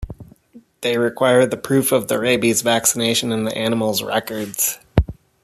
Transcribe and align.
They 0.81 0.97
require 0.97 1.45
the 1.45 1.57
proof 1.57 1.91
of 1.91 2.07
the 2.07 2.17
rabies 2.19 2.63
vaccination 2.63 3.31
in 3.31 3.43
the 3.43 3.55
animal's 3.55 4.01
records. 4.01 4.79